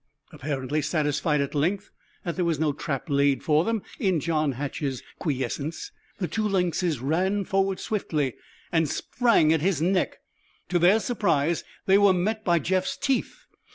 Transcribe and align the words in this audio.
Apparently 0.31 0.81
satisfied 0.81 1.41
at 1.41 1.53
length 1.53 1.91
that 2.23 2.35
there 2.35 2.43
was 2.43 2.59
no 2.59 2.73
trap 2.73 3.03
laid 3.07 3.43
for 3.43 3.63
them 3.63 3.83
in 3.99 4.19
John 4.19 4.53
Hatch's 4.53 5.03
quiescence, 5.19 5.91
the 6.17 6.27
two 6.27 6.47
lynxes 6.47 6.99
ran 6.99 7.45
forward 7.45 7.79
swiftly 7.79 8.33
and 8.71 8.89
sprang 8.89 9.53
at 9.53 9.61
his 9.61 9.79
neck. 9.79 10.17
To 10.69 10.79
their 10.79 10.99
surprise, 10.99 11.63
they 11.85 11.99
were 11.99 12.13
met 12.13 12.43
by 12.43 12.57
Jeff's 12.57 12.97
teeth. 12.97 13.45